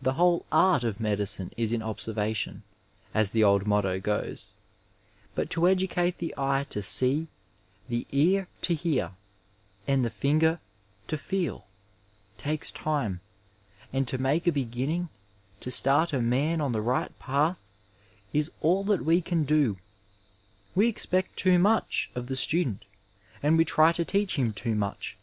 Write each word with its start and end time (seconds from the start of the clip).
The 0.00 0.14
whole* 0.14 0.46
art 0.50 0.84
of 0.84 1.00
medicine 1.00 1.52
is 1.54 1.70
in 1.70 1.82
observation, 1.82 2.62
as 3.12 3.32
the 3.32 3.44
old 3.44 3.66
motto 3.66 4.00
goes, 4.00 4.48
bnt 5.36 5.50
to 5.50 5.68
educate 5.68 6.16
the 6.16 6.32
eje 6.38 6.66
to 6.70 6.80
see, 6.80 7.26
the 7.86 8.06
ear 8.10 8.48
to 8.62 8.74
hear 8.74 9.10
and 9.86 10.02
the 10.02 10.08
finger 10.08 10.60
to 11.08 11.18
feel 11.18 11.66
takes 12.38 12.70
time, 12.72 13.20
and 13.92 14.08
to 14.08 14.16
make 14.16 14.46
a 14.46 14.50
beginning, 14.50 15.10
to 15.60 15.70
start 15.70 16.14
a 16.14 16.22
man 16.22 16.62
on 16.62 16.72
the 16.72 16.80
right 16.80 17.18
path, 17.18 17.60
is 18.32 18.52
all 18.62 18.82
that 18.84 19.04
we 19.04 19.20
can 19.20 19.44
do. 19.44 19.76
We 20.74 20.88
expect 20.88 21.36
too 21.36 21.58
much 21.58 22.08
of 22.14 22.28
the 22.28 22.34
stadent 22.36 22.86
and 23.42 23.58
we 23.58 23.66
trj 23.66 23.96
to 23.96 24.06
teach 24.06 24.36
him 24.36 24.52
too 24.52 24.74
much. 24.74 25.18